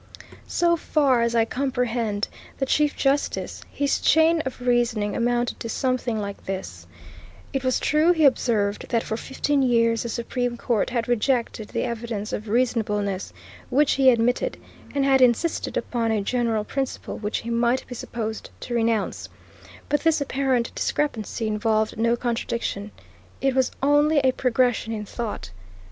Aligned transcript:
So 0.47 0.75
far 0.77 1.21
as 1.21 1.35
I 1.35 1.45
comprehend 1.45 2.27
the 2.57 2.65
Chief 2.65 2.95
Justice, 2.95 3.61
his 3.69 3.99
chain 4.01 4.41
of 4.47 4.59
reasoning 4.59 5.15
amounted 5.15 5.59
to 5.59 5.69
something 5.69 6.19
like 6.19 6.43
this: 6.47 6.87
It 7.53 7.63
was 7.63 7.79
true, 7.79 8.11
he 8.11 8.25
observed, 8.25 8.89
that 8.89 9.03
for 9.03 9.15
fifteen 9.15 9.61
years 9.61 10.01
the 10.01 10.09
Supreme 10.09 10.57
Court 10.57 10.89
had 10.89 11.07
rejected 11.07 11.67
the 11.67 11.83
evidence 11.83 12.33
of 12.33 12.49
reasonableness 12.49 13.31
which 13.69 13.91
he 13.91 14.09
admitted, 14.09 14.57
and 14.95 15.05
had 15.05 15.21
insisted 15.21 15.77
upon 15.77 16.11
a 16.11 16.21
general 16.23 16.63
principle 16.63 17.19
which 17.19 17.41
he 17.45 17.51
might 17.51 17.85
be 17.85 17.93
supposed 17.93 18.49
to 18.61 18.73
renounce, 18.73 19.29
but 19.87 20.01
this 20.01 20.19
apparent 20.19 20.73
discrepancy 20.73 21.45
involved 21.45 21.95
no 21.95 22.15
contradiction. 22.15 22.89
It 23.39 23.53
was 23.53 23.69
only 23.83 24.17
a 24.23 24.31
progression 24.31 24.93
in 24.93 25.05
thought. 25.05 25.51